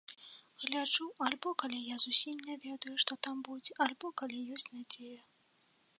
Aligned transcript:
Гляджу 0.61 1.05
альбо 1.25 1.49
калі 1.65 1.79
я 1.89 1.97
зусім 2.05 2.35
не 2.49 2.55
ведаю, 2.65 2.95
што 3.03 3.19
там 3.27 3.45
будзе, 3.51 3.71
альбо 3.87 4.07
калі 4.23 4.37
ёсць 4.57 4.71
надзея. 4.79 5.23